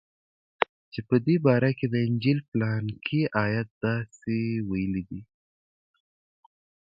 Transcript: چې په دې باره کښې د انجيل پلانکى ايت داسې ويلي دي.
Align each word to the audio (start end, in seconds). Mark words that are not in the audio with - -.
چې 0.91 0.99
په 1.07 1.15
دې 1.25 1.35
باره 1.45 1.71
کښې 1.77 1.87
د 1.93 1.95
انجيل 2.07 2.39
پلانکى 2.49 3.21
ايت 3.43 3.69
داسې 3.85 4.37
ويلي 4.69 5.03
دي. 5.09 5.21